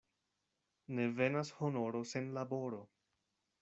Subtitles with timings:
[0.95, 2.85] Ne venas honoro sen laboro.